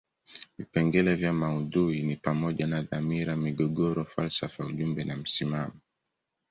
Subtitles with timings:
[0.57, 5.73] Vipengele vya maudhui ni pamoja na dhamira, migogoro, falsafa ujumbe na msimamo.